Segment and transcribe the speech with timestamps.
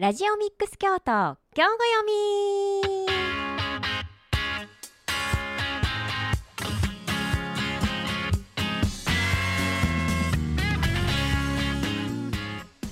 [0.00, 3.06] ラジオミックス京都今日ご読み。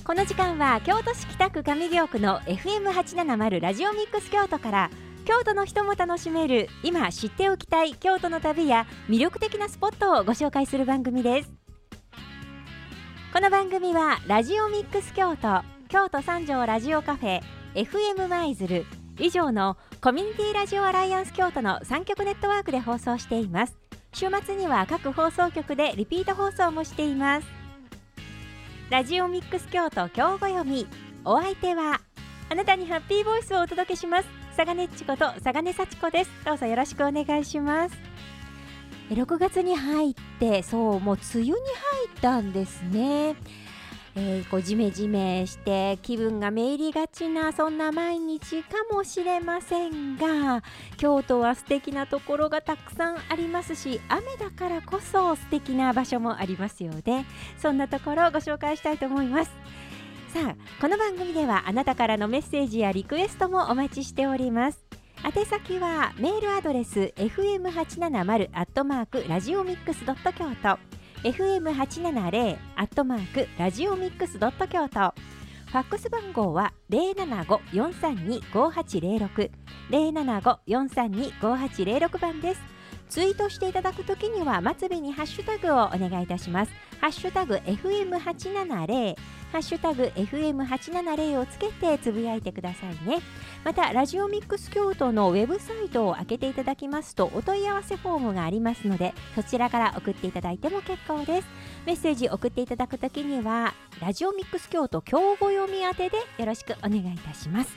[0.03, 4.91] この時間は京都市北区上京区の FM870 ラジオミックス京都から
[5.25, 11.51] 京都の人も楽しめる今知っておきたい京都の旅や魅力的なスポットをご紹介する番組です。
[13.33, 17.41] この番組はラジオミックス京都京都三条ラジオカフェ
[17.73, 18.85] FM マイズル
[19.17, 23.75] 以上のコミュニティラジオアライアンス京都の3局ネットワークで放送しています。
[24.13, 27.47] 週末には各放送局でリピート放送もしています。
[28.91, 30.85] ラジオミックス京都今日ご読み。
[31.25, 31.99] お相手は
[32.51, 34.29] あなたにハッピーボイスをお届けします。
[34.55, 36.29] 佐賀ねっちこと佐賀根幸子です。
[36.45, 37.97] どうぞよろしくお願いします。
[39.09, 41.59] 6月に入ってそうもう梅雨に入っ
[42.21, 43.35] たんですね。
[44.15, 50.63] えー、こうジメジメして気分がめいりがちなそんな毎日かもしれませんが
[50.97, 57.25] 京都は素敵なところがたくさんありますし雨だからこそ素敵な場所もありますよね
[57.57, 59.51] そんなところをご紹介したいと思います。
[60.29, 64.85] さあこの番組ではあなたからのメッセージやリクエストもお待ちしております。
[65.25, 70.77] 宛先はメールアドレス fm870 アットマークラジオミックスドット京都。
[71.23, 75.13] FM870 アットマークラジオミックスドット京都。
[75.65, 79.51] ファックス番号は075-432-5806
[79.89, 82.61] 075-432-5806番です。
[83.09, 86.71] ツイートしていただくときには末尾にハッシュタグをお願いいたします。
[87.01, 89.17] ハッシュタグ FM870
[89.51, 93.19] ハッシュタグ FM870 をつけてつぶやいてくださいね。
[93.63, 101.47] またラジオミックス京都のウェブサイトを開けていただきますとお問い合わせフォームがありますのでそちらから送っていただいても結構です。
[101.85, 107.75] メッセージ送っていただくときにはラジオミックス京都今日ご読み宛てでよろしくお願いいたします。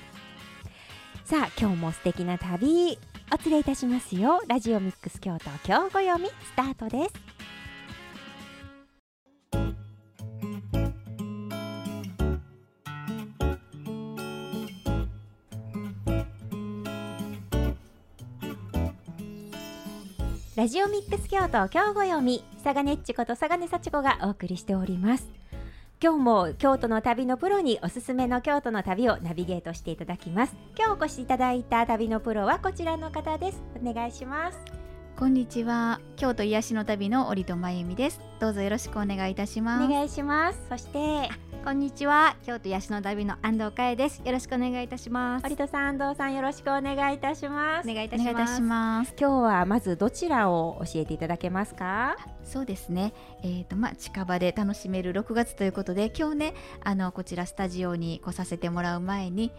[1.24, 2.98] さあ今日も素敵な旅
[3.32, 4.42] お連れいたしますよ。
[4.46, 7.31] ラジオミックス京都今日ご読みスタートです。
[20.54, 25.26] ラジオミックス京都今日ご読み佐賀ねっちこと佐賀根幸子がお送りしております。
[26.02, 30.54] 今日も京都の旅のプロにおすすめの京都の旅をナビゲートしていただきます。
[30.76, 33.62] 今日お越しいただいた旅のプロはこちらの方です。
[33.82, 34.58] お願いします。
[35.16, 36.00] こんにちは。
[36.16, 38.20] 京都癒しの旅の折戸真由美です。
[38.38, 39.84] どうぞよろしくお願いいたします。
[39.86, 40.58] お願いします。
[40.68, 41.30] そして
[41.64, 42.34] こんにちは。
[42.44, 44.20] 京都癒しの旅の安藤佳恵です。
[44.24, 45.46] よろしくお願いいたします。
[45.46, 47.88] 折戸さん安藤さんよろしくお願いいたします。
[47.88, 49.14] お願いいたします。
[49.16, 52.16] 今日はまずどちらを教えていただけますか？
[52.42, 53.12] そうですね。
[53.44, 59.52] えっ、とまあ近場で楽しめる6月ということで今日ねあのこちらスタジオに来させてもらう前に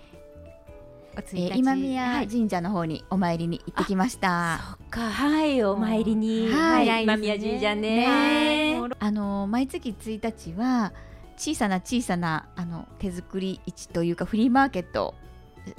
[1.15, 4.59] おえー今宮神社の方にお参りに行ってきました。
[4.77, 4.99] そっか。
[5.09, 6.51] はいお参りに。
[6.51, 6.89] はい。
[6.89, 7.03] はい。
[7.03, 8.75] 今宮神社ね。
[8.75, 10.91] ねあの毎月1日は
[11.37, 15.15] 小さな小さなあの手作り市というかフリーマーケットを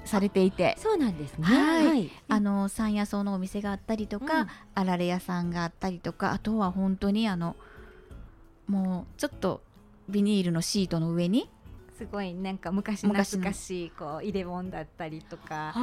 [0.05, 0.77] されていて。
[0.79, 1.45] そうなんですね。
[1.45, 2.05] はい。
[2.05, 2.11] い。
[2.29, 7.55] あの山野草のお店があったりとか、うんあられ屋さんがあったりとかあとは本当にあの
[8.67, 9.63] もうちょっと
[10.09, 11.49] ビニールのシートの上に
[12.05, 15.75] すごいなんか昔懐かしいこう入れ物だったりとか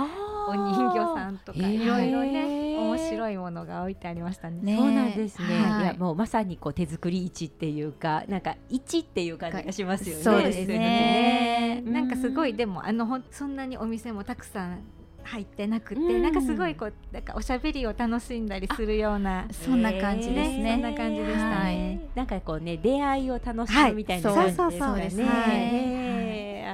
[0.48, 4.62] お人形さんとかいろいろね面白いものが置いてありましたね。
[4.62, 5.84] ねそうなんですね、はい。
[5.84, 10.24] い、やもうまさにこう手作り市っていうかなんか市っていう感じがしますよね。
[10.24, 11.84] そうですね。
[11.86, 11.94] うん。
[11.94, 14.84] なんかすごいでもあのほんそんなにお店もたくさん
[15.24, 16.22] 入ってなくて、うん。
[16.22, 20.64] なんかすごいこうなんかおしゃべりを楽しんだりするようなそんな感じですね。
[20.64, 22.10] ねそんな感じでしたね。
[22.16, 24.56] なんかこうね出会いを楽しむみたいなはい。
[24.56, 26.11] 感じですかそうね。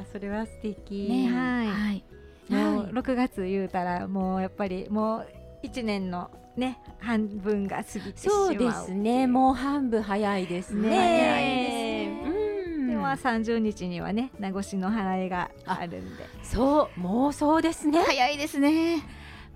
[0.03, 1.07] そうですはいねあそれは素敵。
[1.09, 2.03] ねはいはい
[2.49, 5.27] もうはい6月言うたらもうやっぱりもう
[5.65, 9.27] 1年のね半分が過ぎてしまうそうですね。
[9.27, 10.89] もう半分早いですね。
[10.89, 12.87] ね早いですねうん。
[12.89, 18.01] でまあ30日にはね名越の払いがあるんでそうもうそうですね。
[18.01, 19.03] 早いですね。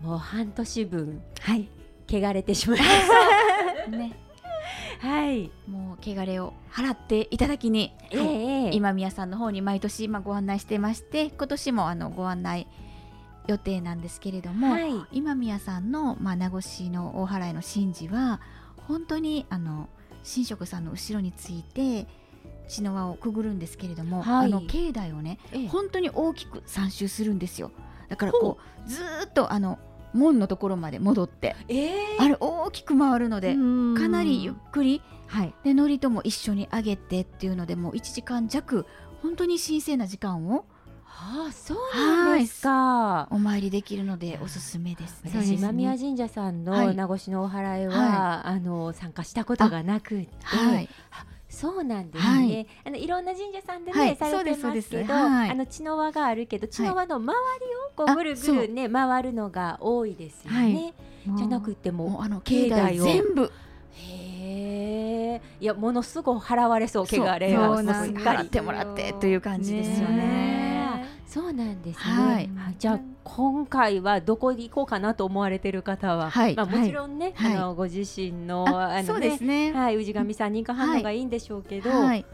[0.02, 1.70] もう半年分はい
[2.10, 4.31] 汚れてしまいましねた。
[5.02, 5.52] はい。
[5.68, 8.28] もう汚れを払っていただきに、えはい
[8.68, 12.68] え今宮さんの方に毎年まあご案内してまして今年もあのご案内
[13.48, 14.94] 予定なんですけれども、はい。
[15.12, 18.42] 今宮さんの、まあ、名越の大払いの神事は
[18.88, 19.90] 本当にあの
[20.24, 22.06] 神職さんの後ろについて
[22.68, 24.46] 血の輪をくぐるんですけれども、はい。
[24.46, 25.68] あの境内をねええ。
[25.68, 27.72] 本当に大きく3周するんですよ。
[28.08, 29.80] だからこうずーっとあの
[30.14, 35.54] 門のところまで戻ってええあれ大きく回るのでかなりゆっくりはい。
[35.64, 38.86] で祝詞も一緒に上げてっていうのでもう1時間弱
[39.22, 40.66] 本当に神聖な時間を
[41.06, 43.28] ああそうなんですか。
[43.32, 45.24] お参りできるのでおすすめです。
[45.24, 45.32] ね。
[45.34, 46.88] 私今宮神社さんはい。
[46.96, 50.90] の名越のお祓いは、はあの参加したことがなくって、はい。
[51.52, 52.62] そうなんですはね。
[52.62, 52.68] い。
[52.86, 55.50] あのいろんな神社さんでね、はいされてますけど、はい。
[55.50, 60.94] あの血の輪があるけど血の輪の周りをこうあぐるぐるね回るのが多いですよね。
[61.28, 61.38] はい。
[61.38, 63.52] じゃなくてもあの境境内内を全部。
[63.94, 67.04] へえ、いやものすごい払われそう。
[67.04, 68.22] 汚れがそうなんです。
[68.22, 68.40] すっかり。
[68.40, 70.71] 払ってもらってという感じですよね。
[71.40, 72.04] ねそうなんですね。
[72.04, 72.50] はい。
[72.78, 76.56] じゃあ今回はどこに行こうかなと思われてる方は、はい。
[76.56, 77.56] まあもちろんね、はい。
[77.56, 79.72] あのご自身のあのあそうですね。
[79.72, 81.20] はい氏神さん認可反応がい。
[81.20, 82.26] いんでしょうけど、はい。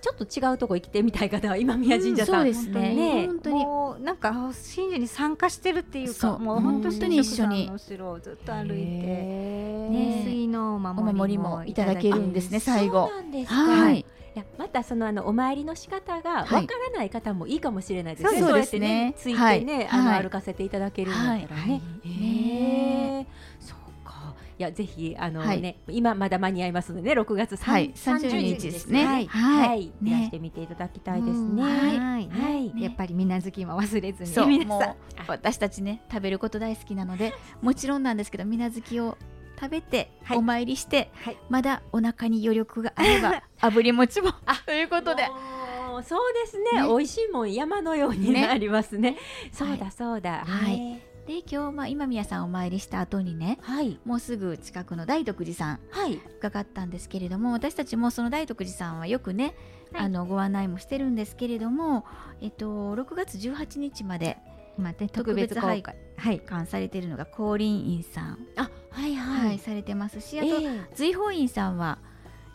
[0.00, 2.94] ちょっと違うとこ行ってみたい方は今宮神社さん、うんそうですね。
[2.94, 3.26] ね。
[3.26, 3.64] 本当に。
[3.64, 6.32] もうなんか神事に参加してるっていうそう。
[6.34, 13.08] かもう本当にに一緒にの城をずっと歩いて、ね、水の守りもいただけるんですね最後。
[13.08, 13.54] そうなんですか。
[13.54, 14.04] はい。
[14.34, 16.66] いやまたそのあのお参りの仕方がわはい。
[16.66, 18.40] からない方もいいかもしれないですね。
[18.40, 20.14] そうやってですねねついてね、あのはい。
[20.14, 21.46] はい歩かせていただけるんだったらね。
[21.48, 21.82] はい。
[22.08, 23.26] へえ。
[23.58, 24.34] そうか。
[24.58, 25.60] いやぜひあのはい。
[25.60, 27.92] ね今まだ間に合いますのでね6月三はい。
[27.92, 29.04] 30 30日日ですすね。
[29.04, 29.26] はい。
[29.26, 29.92] はい。
[30.04, 31.56] らしてみていただきたいですうん。
[31.56, 31.62] ね。
[31.62, 32.28] はい。
[32.28, 32.82] はい。
[32.82, 34.94] やっぱり水無月も忘れずにそう皆さん
[35.26, 37.32] 私たちね食べること大好きなので
[37.62, 39.18] もちろんなんですけど水無月を
[39.60, 40.38] 食べて、はい。
[40.38, 41.36] お参りして、はい。
[41.48, 44.32] まだお腹に余力があれば 炙り餅も。
[44.64, 45.28] ということで。
[46.02, 46.82] そうですね。
[46.82, 46.88] ね。
[46.88, 49.18] 美味しいもん山のようにねなりますね。
[49.52, 50.44] そうだそうだ。
[50.46, 50.78] はい。
[50.78, 51.06] ね。
[51.26, 54.00] で今日、まあ、今宮さんお参りした後にねはい。
[54.04, 56.14] もうすぐ近くの大徳寺さんはい。
[56.38, 59.54] 伺ったんですけれども私たちもその大徳寺さんはよくね、
[59.92, 60.04] はい。
[60.06, 62.04] あのご案内もしてるんですけれども、
[62.40, 64.38] えっと、6月18日まで
[65.12, 65.82] 特別公開。
[66.16, 69.58] はい館されているのが光林院さん、あはいははいい。
[69.58, 70.90] されてますしあと、ええ。
[70.94, 71.98] 随宝院さんは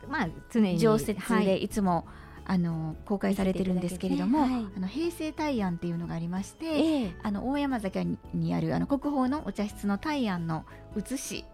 [0.10, 2.06] まあ常に常設はいでいつも、
[2.48, 4.68] あの公開されてるんですけれども、見せてい。
[4.78, 7.16] あの平成大安っていうのがありまして、ええ。
[7.24, 10.66] あの大山坂にあるあの国宝のお茶室の大安の
[10.96, 11.46] 写し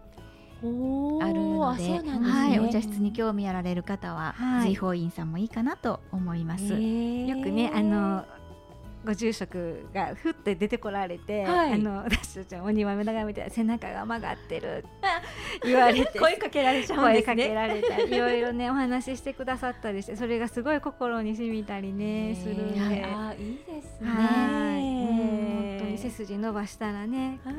[0.62, 0.70] ある
[1.34, 2.20] のでね。
[2.20, 4.68] はい、お茶室に興味あられる方は、はい。
[4.68, 6.74] 随宝院さんもいいかなと思います。
[6.74, 8.24] ええよくねあの
[9.04, 11.72] ご住職がふって出てこられて、はい。
[11.72, 14.84] あの私たちのお庭目眺めて背中が曲がってる
[15.64, 17.54] 言われて 声かけられちゃうんです声かけね。
[17.54, 17.96] られた。
[17.96, 22.80] りいろいろねお話ししてくださったりしてそれがすごい心に染みたりねするんで。
[22.80, 23.02] はい。
[23.04, 24.08] あいいですね。
[24.10, 27.50] 本当に背筋伸ばしたらね、呼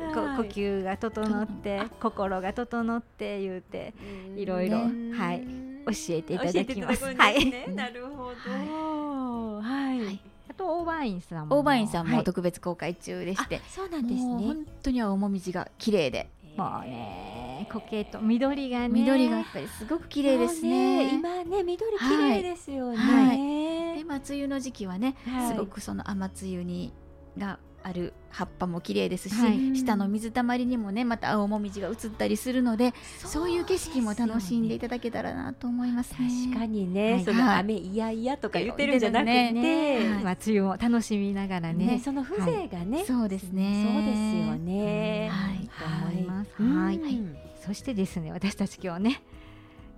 [0.43, 3.93] 吸が整って心が整って言うて
[4.35, 5.43] いろいろねはい。
[5.85, 7.01] 教えていただきます。
[7.01, 9.61] 教えていなるほど。
[9.61, 10.05] はい。
[10.05, 11.59] はいあと大場院さんも。
[11.59, 14.45] 大場院さんはいも特別公開中でして、あそうなんですね。
[14.45, 14.65] 本。
[14.83, 18.89] 当に青もみじが綺麗で、もうね苔と緑がね。
[18.89, 21.15] 緑がやっぱりすごく綺麗ですもうね。
[21.15, 22.97] 今ね緑綺麗ですよね。
[22.97, 23.97] はい。
[23.97, 25.47] でまあ梅雨の時期はね、はい。
[25.49, 26.93] すごくその雨露に
[27.37, 29.75] がある葉っぱも綺麗ですし、はい。
[29.75, 36.29] 下の水たまりにもねまた青もみじが映ったりするのでそういう景色も楽しんでいただけたらなと思いますね。
[36.49, 37.23] 確かにね、はい。
[37.25, 37.59] そのはい。
[37.59, 40.21] 雨いやいやとか言ってるんじゃなくて、ね。
[40.23, 41.85] まあ梅雨も楽しみながらね。
[41.85, 43.85] ねその風情がね、そうですね。
[43.85, 44.19] そうです
[44.49, 45.29] よね。
[45.31, 45.67] はい。
[45.67, 46.63] と思います。
[46.63, 47.37] ははいい、うん。
[47.65, 49.23] そしてですね私たち今日ね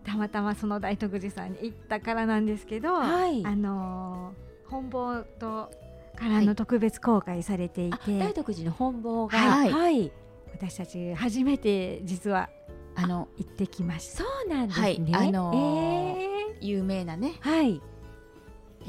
[0.04, 3.46] たまたまその大徳寺さんに行ったからなんですけど、はい。
[3.46, 5.72] あのー本坊と
[6.16, 9.72] からの特別公開されていあて、大徳寺の本坊が、はい。
[9.72, 10.12] はい、
[10.54, 12.50] 私たち初めて実は
[12.96, 14.24] あの行ってきました。
[14.24, 15.12] そうなんですね。
[15.12, 15.28] はい。
[15.28, 16.18] あの
[16.62, 17.34] 有名なね。
[17.42, 17.82] ーはい、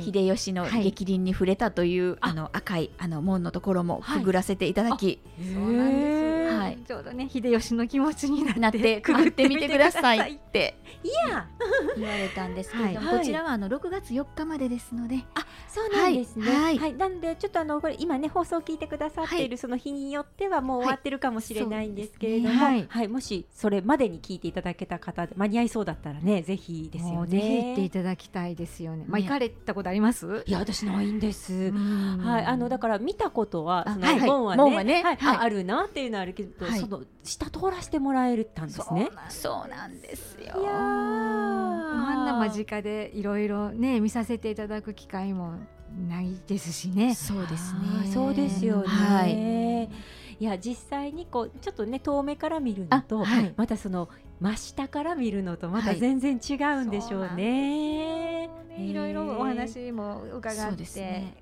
[0.00, 0.85] 秀吉のはい。
[0.85, 2.28] 激鱗に触れたという、あ。
[2.28, 4.21] あの赤いあの門のところもはい。
[4.21, 5.21] くぐらせていただき、
[5.54, 6.15] そうなんです、
[6.87, 10.35] ちょうどね秀吉の気持ちになってくぐってみてください。
[10.35, 11.47] っていや、
[11.97, 13.19] 言われたんですけれども、はい。
[13.19, 15.25] こちらはあの6月4日までですので、
[15.69, 16.50] そうなんですね。
[16.50, 16.78] はい。
[16.78, 23.09] はい、なんでちょっとあのこれ今ね放送を聞いてくださっているその日によってはもう終わってるかもしれないんですけれども、はい。
[23.09, 27.90] もしそれまでに聞いていただけた方で間に合いそうだったらね、ぜひですよもうぜひ行っていね。
[27.90, 29.05] ただきたいですよね。
[29.09, 30.45] まあね行かれたことあります？
[30.47, 31.52] いや私ないんです。
[31.52, 32.19] うん。
[32.19, 34.21] はい、あのだから見たことはあそのはい。
[34.21, 34.28] はい。
[34.28, 35.02] 門はね、門はね。
[35.02, 35.16] はい。
[35.16, 35.37] はい。
[35.37, 39.11] ああるなっていうのはあるけど、はいその下通らせてもらえるったんですね。
[39.28, 40.45] そうなんですよ。
[40.45, 45.54] いやーあんな間近でいろいろね見させていただく機会も
[46.09, 47.14] ないですしね。
[47.14, 48.11] そうですね。
[48.12, 48.87] そうですよね。
[48.87, 49.88] はい。
[50.38, 54.09] いや実際にこうちょっとね遠目から見るのと、あはいまたその
[54.40, 58.50] 真下から見るのとまたはい全然違うんでしょうね。
[58.78, 61.35] いろいろお話も伺そうって、ですね。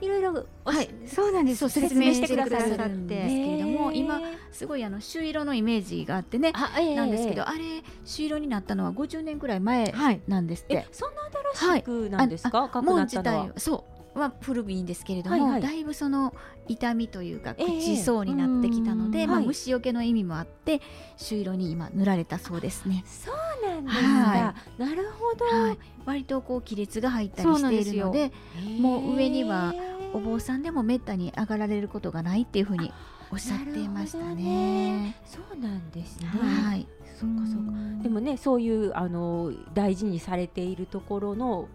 [0.00, 0.88] いろいろはい。
[1.06, 1.58] そうなんです。
[1.58, 4.20] そう説明してくださっんですけれども、今
[4.52, 7.58] すごいあの朱色のイメージがあってね、なんですけど、えあれ
[8.04, 10.20] 朱色になったのは50年くらい前はい。
[10.26, 10.74] なんですって。
[10.74, 11.20] えそんな
[11.54, 12.64] 新しくなんですか？
[12.64, 13.52] 赤くな門自体。
[13.56, 15.62] そは古いんですけれども、はいはい。
[15.62, 16.34] だいぶその
[16.68, 17.66] 痛みというかええ。
[17.66, 19.46] 口そうになってきたので、まあ、うんはい。
[19.48, 20.80] 虫除けの意味もあって
[21.16, 23.04] 朱色に今塗られたそうですね。
[23.06, 23.34] そう
[23.68, 28.32] なんですか、はなるほど、はい、割とこう亀裂が入ったりしているので
[28.80, 29.74] もう上には
[30.12, 32.92] お坊さんでもめったに上がられることがないっていうふうに
[33.30, 35.16] おっしゃっていましたなるほどね。
[35.26, 36.86] そうなんですね、はい、
[37.18, 38.02] そっかそっか。
[38.02, 41.68] でもねそういうあの大事にされているところの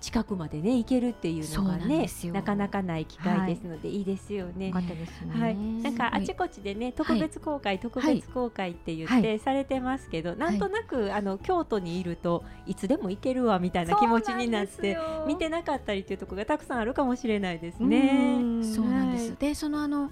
[0.00, 4.68] 近くまでね行けるっていうのがねなかなかない機会ですので、い、いですよね。
[4.68, 4.72] よ。
[4.72, 5.40] かったですね。
[5.40, 9.38] はい、なんかあちこちでね特別公開、特別公開って言って、はい。
[9.38, 18.38] されてますけど、なんとなくあの京都にいるといつでも行けるわみたいな気持ちになって見てなかったりっていうところがたくさんあるかもしれないですね。
[18.62, 19.28] そうなんです。
[19.30, 19.36] はい。
[19.38, 20.10] でそのあの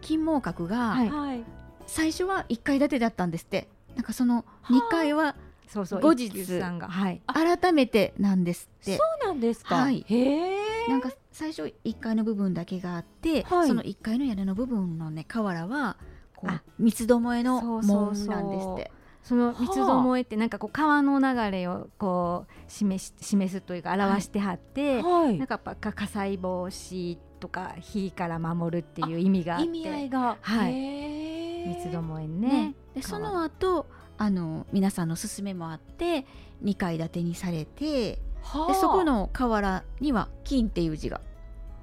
[0.00, 1.10] 金毛閣が、はい。
[1.10, 1.44] はい、
[1.86, 3.68] 最初は1階建てだったんですって。
[3.94, 4.72] なんかそのはあ。
[4.72, 5.34] 2階は
[5.68, 6.44] そうそう後日。
[6.44, 6.88] さんが。
[6.88, 7.22] はい。
[7.26, 8.96] 改めてなんですって。
[8.96, 9.76] そうなんですか？
[9.76, 10.04] はい。
[10.88, 13.68] なんか最初1階の部分だけがあって、はい。
[13.68, 15.96] その1階の屋根の部分のね瓦は
[16.34, 16.62] こうあ。
[16.78, 18.90] 三つどもえのそう門なんですって。
[19.22, 25.36] その三つどもえってなんかこう川の流れをこう示し示すというか表してはって、はい。
[25.36, 29.66] なんかやっぱか火災防止とか火から守るっていう意味があって。
[29.66, 30.38] 意味合いが。
[30.40, 30.72] はい。
[30.72, 32.48] 三つどもえね。
[32.48, 32.74] ね。
[32.94, 33.86] でそ瓦の後
[34.18, 36.26] あの皆さんの勧めもあって
[36.64, 38.68] 2階建てにされてはあ。
[38.68, 41.20] でそこの瓦には金っていう字が。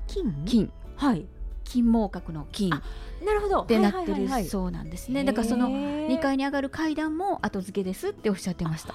[0.08, 0.44] 金？
[0.46, 0.72] 金。
[0.98, 1.26] はい。
[1.64, 2.82] 金毛閣の金っ
[3.26, 3.64] なるほど。
[3.64, 5.24] てなってるそうなんですね。
[5.24, 8.94] だからそのへー2階に上がる階段も後付けですっておっしゃってました。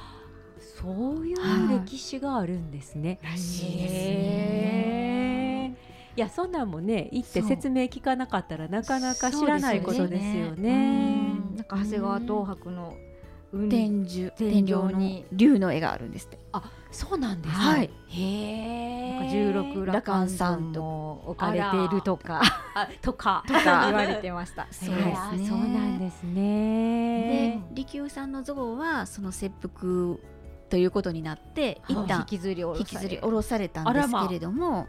[0.81, 3.19] そういうはい歴史があるんですね。
[3.23, 3.77] らしい。
[3.79, 5.81] ですへー。
[6.17, 11.33] いやそんなんもね行って説明聞かなかったらなかなか知らないことですようね。
[11.33, 11.57] ん。
[11.57, 13.10] なんか長谷川東博の海
[13.69, 14.91] 天寿天井天井の。
[14.93, 15.25] に。
[15.33, 16.39] 竜の絵があるんですって。
[16.91, 17.61] そうなんですか。
[17.61, 17.91] はい。
[18.09, 19.15] へえ。
[19.15, 22.41] なんか十六羅漢さんも置かれているとか。
[22.75, 23.45] あとか。
[23.49, 23.85] とか。
[23.87, 24.67] 言われてました。
[24.73, 25.13] そうですね。
[25.15, 27.63] はいそうなんですでね。
[27.73, 30.17] 利休さんの像はその切腹
[30.69, 32.07] ということになって一はい。
[32.09, 34.87] 旦引きずり下ろされたんですけれども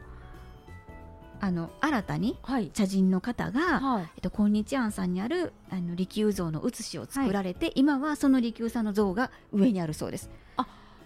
[1.42, 2.70] あの新たにはい。
[2.70, 4.10] 茶人の方が、はい。
[4.16, 10.30] えっと、今日庵さんにあるあの利休像の写しを作られて、今はその利休さんの像が上にあるそうです。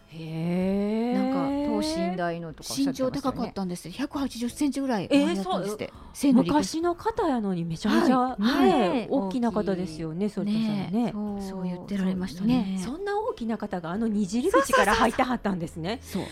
[0.08, 1.14] へえ。
[1.14, 3.94] なんか等身大のとかおっしゃ身長高かったんですよ。
[3.94, 6.54] 180センチぐらいえー前だったんですって、背の利休。
[6.54, 8.42] 昔の方やのにめちゃめちゃ、はい。
[8.42, 9.08] ねはい。
[9.10, 10.90] 大きな方ですよね、それこそね。
[10.92, 11.12] ね。
[11.14, 12.80] そうそう言ってられましたね。
[12.84, 16.00] そんな大きな方があのにじり口から入ってはったんですね。
[16.02, 16.22] そう。
[16.22, 16.28] へ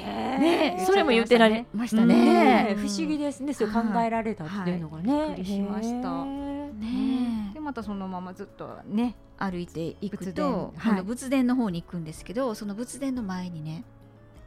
[0.00, 0.38] え。
[0.38, 2.74] ねそれも言ってられましたね。
[2.78, 3.52] 不思議ですね。
[3.52, 5.12] そう考えられたっていうのがね。
[5.14, 5.28] はい。
[5.28, 6.24] びっくりしました。
[6.24, 7.50] ね。
[7.52, 13.84] でまたそのままずっとね歩いていく仏とあの仏殿の方に行くんですけどその仏殿の前にね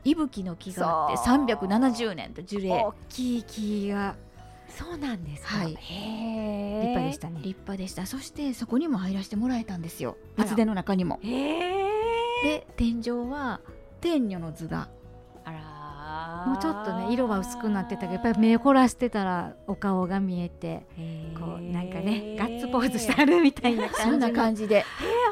[0.04, 1.46] 伊吹の木があってそう。
[1.46, 2.84] 370年と樹齢。
[2.84, 4.16] 大きい木が。
[4.70, 5.58] そうなんですか。
[5.58, 5.74] はい。
[5.74, 6.82] へえ。
[6.82, 7.39] 立派でしたね。
[7.42, 8.06] 立派でした。
[8.06, 10.16] そしてそこにも入らせてもらえたんですよ。
[10.38, 11.20] 仏殿の中にも。
[11.24, 11.88] へえ。
[12.43, 13.62] で天井は
[14.01, 14.89] 天女の図が
[15.43, 15.79] あら。
[16.48, 20.86] もうちょっとね色は薄くなってたけどやっぱり目を凝らしてたらお顔が見えて。
[21.39, 24.84] こうなんかねガッツポーズしてあるみたいな そんな感じでえ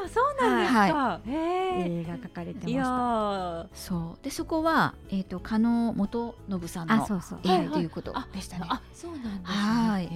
[0.04, 1.20] あそうなんですか。
[1.26, 2.00] へえ。
[2.00, 2.82] 絵が描かれてました。
[2.82, 6.94] ーそうでそこは、えー、と加納元信さんの。
[6.94, 9.42] 絵はいはいということでしたね、あそうなんですね。
[9.44, 10.08] はい。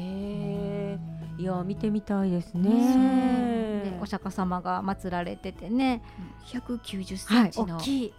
[1.38, 3.98] いや見てみたいですでね。
[4.00, 6.02] お釈迦様が祀られててね、
[6.46, 8.14] 190セはい、ンチの大きい。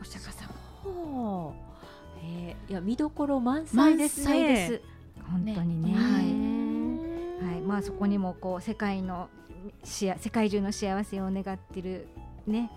[0.00, 1.54] お釈迦様。
[2.22, 4.24] えいや見どころ満載満ですね。
[4.26, 4.82] 載です。
[5.30, 5.94] 本当にね。
[5.94, 7.52] はい。
[7.52, 9.28] はい、まあそこにもこう世界の
[9.84, 12.08] しあ世界中の幸せを願ってる
[12.46, 12.70] ね、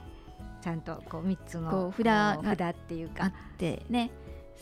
[0.62, 3.26] ちゃんとこう三つのこう札がこう札っていうか。
[3.26, 4.12] あっ、てね。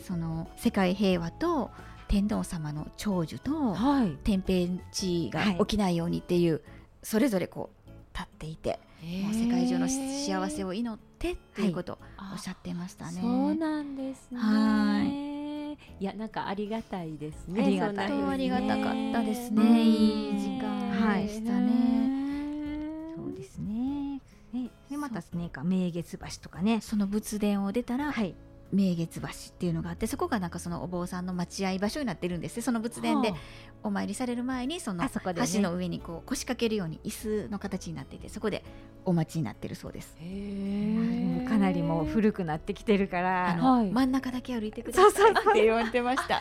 [0.02, 1.70] その世界平和と
[2.12, 4.18] 天皇様の長寿とはい。
[4.22, 6.60] 天変地異が起きないようにっていう、
[7.02, 8.78] それぞれこう立っていて、
[9.22, 11.98] もう世界中の幸せをを祈ってっていうことを
[12.34, 13.18] おっしゃってましたね。
[13.18, 14.38] そうなんですね。。
[14.38, 15.32] はい
[15.72, 17.64] いやなんかありがたいですね。
[17.64, 21.70] ありがたいねありがたかったですねうんいい時間はいでしたね。
[23.16, 24.20] そうですね。
[24.52, 28.34] ねでまたねか明月橋とかね、その仏殿を出たら、はい、
[28.72, 32.62] 明月橋っていうのがあってそこがなんかそのお坊さんの待合場所になってるんですね。
[32.62, 33.36] その仏殿では
[33.82, 37.10] お参りされる前にその橋の上にこう腰掛けるように椅
[37.46, 38.64] 子の形になっていてそこで
[39.04, 40.16] お待ちになってるそうです。
[41.48, 43.90] かなりもう古くなってきてるから、あのはい。
[43.90, 45.32] 真ん中だけ歩いてください。
[45.32, 46.40] って言われてました。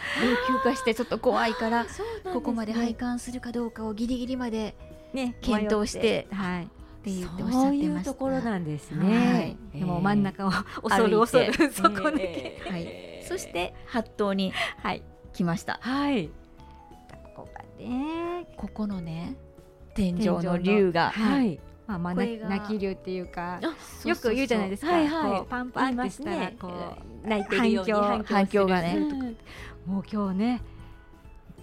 [0.50, 1.89] 老朽化してちょっと怖いからね。
[2.31, 4.75] ここまで拝観するかどうかをギリギリまで
[5.13, 6.67] ね検討して迷っはい。
[7.01, 8.12] って言っておっしゃそういってました。
[8.12, 9.79] うところなんですはねい。
[9.79, 10.51] でも真ん中を
[10.84, 15.03] 恐る恐るそこだけ、はい、そして八頭にはい。
[15.34, 15.79] 来ました。
[15.81, 16.29] はい。
[17.36, 19.36] ここがねここのね
[19.96, 21.10] 天井の竜が。
[21.10, 21.60] はい。
[21.88, 23.60] まあまあ泣き竜っていうか
[24.05, 24.91] よく言うじゃないですか。
[24.91, 25.39] はいはい。
[25.39, 26.70] こうパンパンってしたらこ
[27.24, 28.98] う泣いてる反響反響がね。
[28.98, 29.38] うん。
[29.91, 30.62] もう今日ね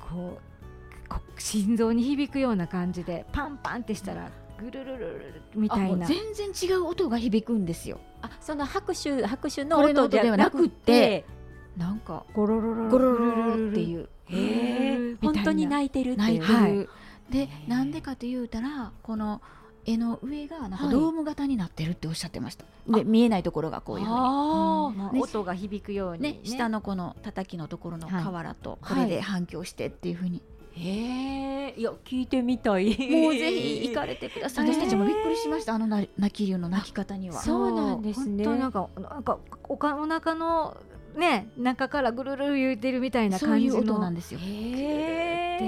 [0.01, 6.07] こうこ心臓に響くような感じでパンパンってしたらぐるるるるるみたいな。
[6.07, 8.01] 全然違う音が響くんですよ。
[8.23, 11.25] あその拍手拍手の音ではなくて
[11.77, 14.09] なんかゴロロロゴロロロロっていう。
[15.23, 16.39] 本当に泣いてるってい
[16.81, 16.89] う。
[17.31, 19.41] でなんでかというたらこの
[19.85, 20.93] 絵の上がなんかはい。
[20.93, 24.13] ドーム型になってるっておっしゃってました、上見えないところがこういうふう
[25.15, 25.21] に。
[25.21, 26.33] う音が響くようにね。
[26.33, 28.25] ね下のこの叩きのところのはい。
[28.25, 29.09] 瓦とこはい。
[29.09, 32.87] れで反響してっていうふうに、ーへえいや聞いてみたい。
[32.87, 37.41] もうぜひ行かれてください、私たちもびっくりしましたあのな泣き竜の泣き方には。
[37.41, 38.45] そうなんですね。
[38.45, 40.77] 本当なんかなんかおかお腹の
[41.17, 45.59] ね中からぐるるる言ってるみたいなそういう感じの音なんですよえ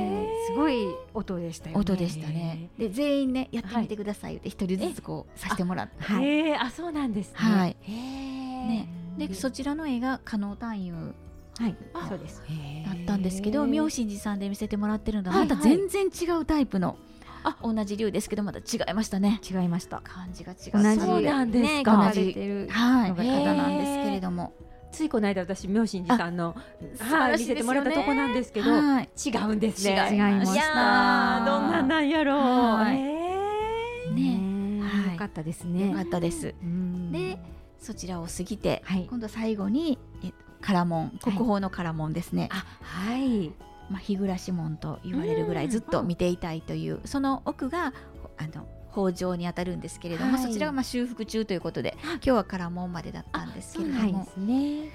[0.47, 1.81] すごい音でしたよね。
[1.81, 8.89] 音でしたねで全員ねやってみてくださいって一人ずつこうさせてもらってはえあそうなんですねはいへえね
[9.19, 11.13] でそちらの絵が加納探幽
[11.61, 12.43] はいあそうです。
[12.87, 16.97] だったんですけど妙心寺さんで見せてもらってるのははいまた全然違うタイプの、
[17.45, 19.41] あ同じ竜ですけどまた違いましたね。
[19.49, 20.01] 違いました。
[20.03, 20.83] 感じが違う。
[20.83, 21.01] 同じ。
[21.01, 21.93] そうなんですねか。
[21.93, 23.11] 描かれてるはい。
[23.11, 24.53] のが方なんですけれども。
[24.93, 26.57] ついこの間私妙心寺さんの
[26.99, 29.09] はい見せてもらったとこなんですけどはい。
[29.25, 29.93] 違うんですね。
[30.11, 30.55] 違いました。
[30.55, 32.39] いやーどんなんなんやろう。
[32.39, 32.97] はい。
[32.97, 34.13] へー。
[34.15, 34.83] ね。
[34.83, 35.13] はい。
[35.13, 35.95] よかったですよね。
[35.95, 36.55] かったです。
[36.63, 37.13] うん。
[37.13, 37.39] で
[37.79, 39.07] そちらを過ぎて、はい。
[39.09, 43.53] 今度最後にえ唐門国宝の唐門ですね、あはい。
[43.91, 47.93] まあ、日暮門と言われるぐらいずっと見ていたいという、その奥が
[48.39, 50.43] あの北条にあたるんですけれども、はい。
[50.43, 54.91] そちらがまあ修復中ということで今日は唐門までだったんですけれども、唐ね。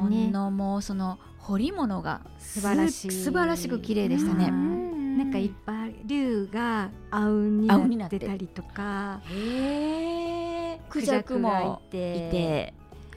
[0.00, 3.10] 門のもうその彫り物が素晴らしい。
[3.10, 4.48] す素晴らしく綺麗でしたね。
[4.50, 4.78] うん
[5.18, 9.20] なんかいっぱい竜が青になっててたりとか、
[10.88, 12.72] クジャクもいて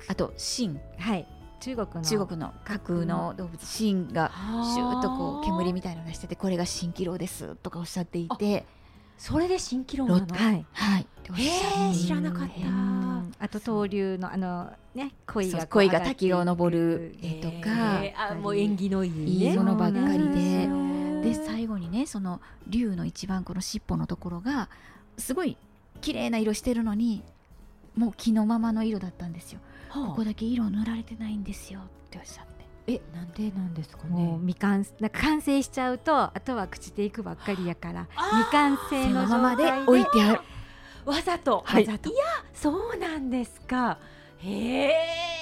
[0.07, 1.27] あと神はい。
[1.59, 2.01] 中国の。
[2.01, 3.59] 中国の架空の動物。
[3.59, 4.31] 神が
[4.73, 8.65] シューッとこう煙みたいなのがしててこれが蜃気楼ですとかおっしゃっていて。
[9.17, 10.35] それで蜃気楼なの？
[10.35, 10.65] はい。
[10.71, 11.01] はい。
[11.03, 12.67] っておっしゃってへー知らなかった。
[12.67, 13.31] うん。
[13.37, 18.03] あと闘竜のあのね鯉がそう鯉が滝を登る絵とか。
[18.03, 18.31] へー。
[18.31, 19.55] あもう縁起のいいいいね。
[19.55, 20.63] ものばっかりで。
[20.63, 21.21] よ。
[21.21, 24.69] で最後にねその竜の一番この尻尾のところが
[25.19, 25.55] すごい
[26.01, 27.23] 綺麗な色してるのに
[27.95, 29.59] もう木のままの色だったんですよ。
[29.91, 30.07] はあ。
[30.09, 32.51] ここだけ色塗られてないんですよっておっしゃって。
[32.87, 40.41] えなんでなんですかもうね未完なんか完成しちゃうとあとは朽ちていくばっかりやから未完成のままで置いてある。
[41.05, 41.85] わざと、はい。
[41.85, 42.09] わざと。
[42.09, 42.23] いや
[42.53, 43.97] そうなんですか。
[44.39, 45.40] へえ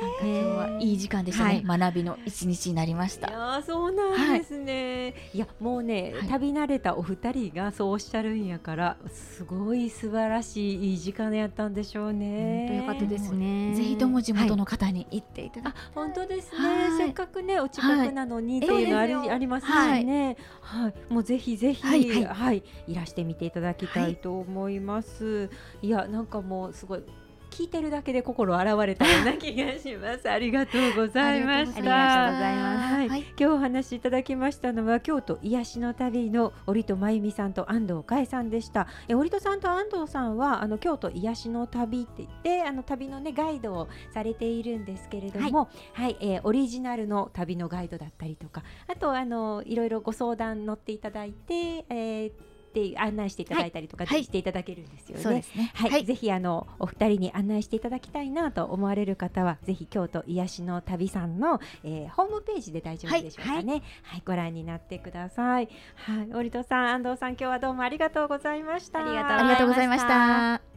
[0.00, 1.62] 今日はいい時間でしたね。
[1.66, 3.30] は学びの一日になりましいた。
[3.30, 6.28] やーそうなんですね、い、やもうね、はい。
[6.28, 12.66] 旅慣れたお二人がそうおっしゃるんやからすごい素晴らしいいい時間やったんでしょうね。
[12.68, 13.74] 本当よかったですね。
[13.74, 16.96] ぜひとも地元の方に行っていただあ本当ですね、はい。
[16.96, 18.66] せっかくねお近くなのに、はい。
[18.66, 21.12] っていうのあり,、ありますしね、はい。
[21.12, 21.82] もうぜひぜひ、
[22.24, 22.58] ははい。
[22.58, 22.62] い。
[22.88, 25.50] いらしてみていただきたいと思います、
[25.82, 27.02] い、やなんかもうすごい
[27.50, 30.28] 聞いてるだけで心洗われたような気がします。
[30.30, 31.78] ありがとうございました。
[31.78, 32.94] ありがとうございます。
[32.94, 33.20] はいはい。
[33.20, 38.86] 今日お話しいただきましたのは京都癒しの旅の折戸真由美さんと安藤佳恵さんでした。
[39.08, 52.32] え折戸さんと安藤さんはあの京都癒しの旅って言ってあの旅のねガイドをされているんですけれどもはい、えーオリジナルの旅のガイドだったりとかあとあのいろいろご相談乗っていただいて、えー
[52.72, 54.24] で案内していただいたりとかはい。
[54.24, 55.22] していただけるんですよね。
[55.22, 55.72] そうですね。
[55.74, 64.22] はい、ぜひあのお二人に案内していただきたいなと思われる方はぜひ京都癒しの旅さんの、えーホームページで大丈夫でしょうかね、はい。
[64.24, 65.68] ご覧になってください。
[65.94, 66.34] はい。
[66.34, 69.00] 折戸さん安藤さん今日はどうもありがとうございました。
[69.00, 70.70] ありがとうありがとうございました。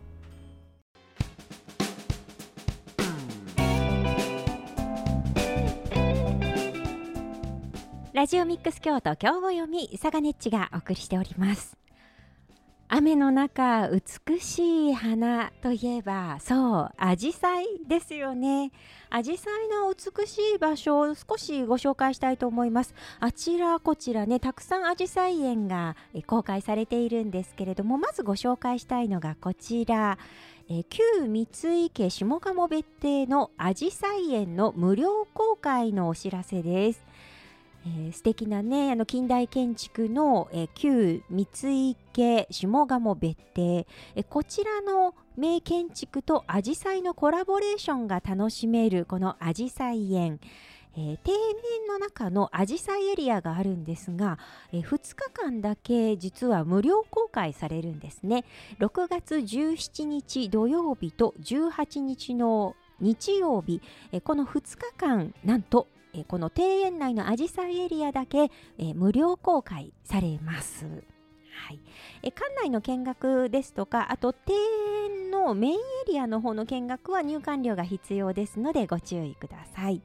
[8.13, 11.82] ラジオミックス京都今日読み佐賀ネッチがお送りしております
[12.95, 18.71] 雨の中美しい花といえばそうアジサイですよね。
[19.09, 22.93] アジサイの美しい場所を少しご紹介したいと思います。
[23.19, 25.95] あちらこちらねたくさんアジサイ園が
[26.27, 30.19] 公開されているんですけれどもまずご紹介したいのがこちら。
[30.69, 37.03] え旧三井家下鴨別邸のアジサイ園の無料公開のお知らせです。
[37.85, 41.47] えー素敵なねあの近代建築の、えー旧三
[41.91, 43.61] 井家下鴨別邸、
[44.15, 50.39] えーこちらの名建築とアジサイのコラボレーションが楽しめるこのアジサイ園、
[50.95, 54.37] えー、庭園の中のアジサイエリアがあるんですが、
[54.71, 58.45] えー、2日間だけ実は無料公開されるんですね。
[58.79, 70.85] 6月17日土曜日と18日の日曜日、えー、この2日間なんとえこの庭園内のアジサイエリアだけ、え無料公開されます。
[70.85, 71.79] はい、
[72.23, 74.59] え館内の見学ですとかあと庭
[75.05, 80.01] 園のメインエリアの方の見学は入館料が必要ですのでご注意ください。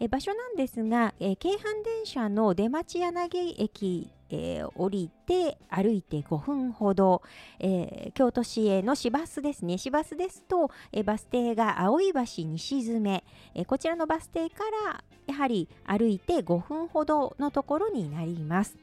[0.00, 7.22] え場所なんですが、え京阪電車の出町柳駅えー、降りて歩いて5分ほど、
[7.58, 18.78] えー、京都市営の市バスですね市バスですと、えー、バス停が青い橋西詰、えこちらのバス停からやはり歩いて5分ほどのところになります。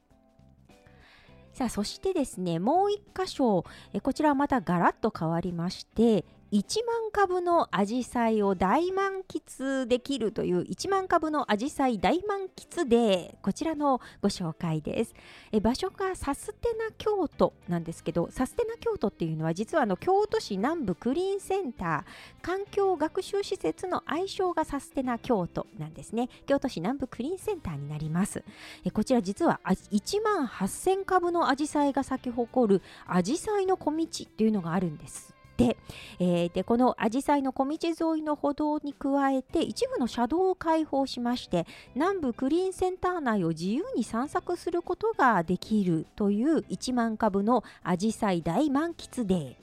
[1.52, 3.64] さあそしてですねもう一箇所。
[3.92, 15.14] えこちらはまたガラッと変わりまして1万株のアジサイを大満喫できるという1万株のアジサイ大満喫デーこちらのご紹介です。
[15.52, 26.28] え場所がサステナ京都なんですけどサステナ京都っていうのは実はあの京都市南部クリーンセンター環境学習施設の愛称がサステナ京都なんですね。
[26.46, 28.42] 京都市南部クリーンセンターになります。
[28.84, 35.32] えこちら実は1万8000株のアジサイが咲き誇るアジサイの小道っていうのがあるんです。
[35.60, 35.76] で,、
[36.18, 49.54] えー、でこのアジサイの小道沿いの歩道に加えて一部の車道を開放しまして南部クリーンセンター内を自由に散策することができるという1万株のアジサイ大満喫デー。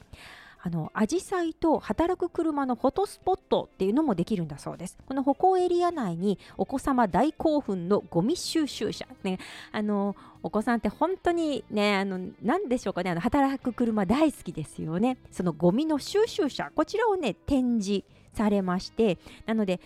[0.68, 4.98] あの紫陽花と働く車のフォトスポットっていうのもできるんだそうです。
[5.08, 9.40] この歩行エリア内にお子様大興奮のゴミ収集車、ね、
[9.72, 15.18] あのお子さんって本当にねあの何でしょうかねあの働く車大好きですよね。
[15.32, 18.04] そのゴミの収集車こちらをね展示
[18.34, 19.80] されましてなので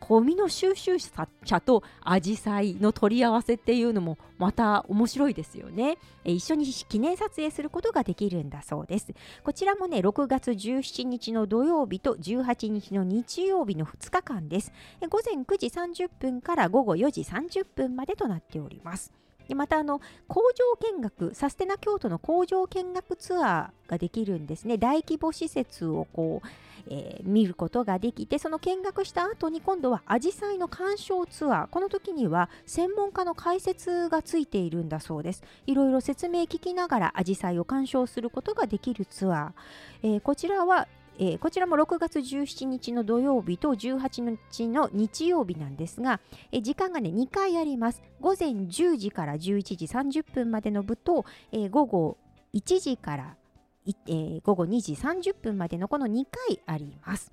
[0.00, 5.98] ゴミの収集車とアジサイの取り合わせっていうのもまた面白いですよね。
[6.24, 9.14] 一緒に記念撮影することができるんだそうです。
[9.44, 14.72] こちらもね、6月17日の土曜日と18日の日曜日の2日間です。
[15.08, 19.12] 午前9時30分から午後4時30分までとなっております。
[19.50, 26.46] でまたあの工場見学サステナ京都の工場見学ツアーができるんですね大規模施設をこう
[26.90, 35.42] えー、見ることができてその見学した後に今度はアジサイの鑑賞ツアーこの時には専門家の解説がついているんだそうです。
[35.66, 40.88] いろいろ説明聞きながらアジサイを鑑賞することができるツアー、えー、こちらは
[41.22, 46.18] えー、こちらも6月17日の土曜日と18日の日曜日なんですが、
[46.50, 48.02] えー、時間がね2回あります。
[48.22, 49.38] 午前10時から11
[49.76, 52.16] 時30分までの部と、えー、午後
[52.54, 53.36] 1時から
[54.06, 57.32] えー、午後2時30分までのこの2回あります。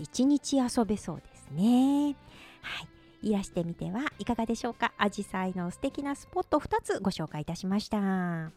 [0.00, 2.16] 一日遊べそうですね。
[2.62, 2.88] はい。
[3.28, 4.92] いらしてみてはいかがでしょうか？
[4.98, 8.50] アジサイの素敵なスポット2つご紹介いたしました。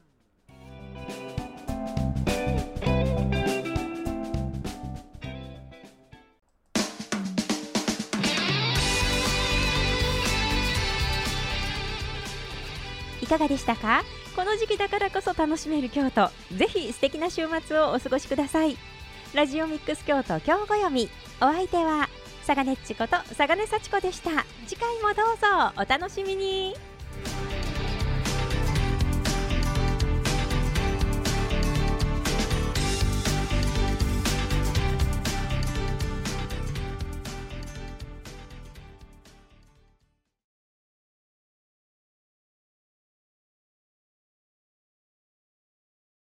[13.21, 14.03] いかがでしたか？
[14.35, 16.29] この時期だからこそ楽しめる京都。
[16.53, 18.77] ぜひ素敵な週末をお過ごしください。
[19.33, 21.09] ラジオミックス京都今日ご読み。
[21.39, 22.09] お相手は
[22.45, 24.45] 佐賀根っちこと佐賀根幸子でした。
[24.67, 26.94] 次回もどうぞお楽しみに。